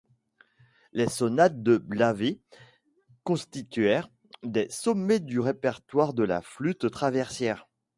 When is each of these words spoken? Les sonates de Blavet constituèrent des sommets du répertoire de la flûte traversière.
Les 0.93 1.07
sonates 1.07 1.61
de 1.61 1.77
Blavet 1.77 2.39
constituèrent 3.23 4.09
des 4.41 4.67
sommets 4.71 5.19
du 5.19 5.39
répertoire 5.39 6.15
de 6.15 6.23
la 6.23 6.41
flûte 6.41 6.89
traversière. 6.89 7.69